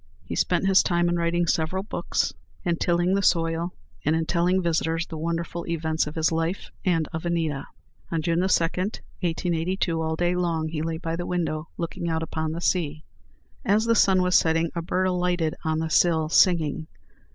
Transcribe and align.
He 0.23 0.35
spent 0.35 0.65
his 0.65 0.81
time 0.81 1.09
in 1.09 1.17
writing 1.17 1.45
several 1.45 1.83
books, 1.83 2.33
in 2.63 2.77
tilling 2.77 3.13
the 3.13 3.21
soil, 3.21 3.75
and 4.03 4.15
in 4.15 4.25
telling 4.25 4.59
visitors 4.59 5.05
the 5.05 5.15
wonderful 5.15 5.67
events 5.67 6.07
of 6.07 6.15
his 6.15 6.31
life 6.31 6.71
and 6.83 7.07
of 7.13 7.23
Anita. 7.23 7.67
On 8.11 8.19
June 8.19 8.39
2, 8.39 8.41
1882, 8.41 10.01
all 10.01 10.15
day 10.15 10.35
long 10.35 10.69
he 10.69 10.81
lay 10.81 10.97
by 10.97 11.15
the 11.15 11.27
window, 11.27 11.69
looking 11.77 12.09
out 12.09 12.23
upon 12.23 12.51
the 12.51 12.61
sea. 12.61 13.03
As 13.63 13.85
the 13.85 13.93
sun 13.93 14.23
was 14.23 14.33
setting, 14.35 14.71
a 14.73 14.81
bird 14.81 15.05
alighted 15.05 15.53
on 15.63 15.77
the 15.77 15.89
sill, 15.91 16.29
singing. 16.29 16.87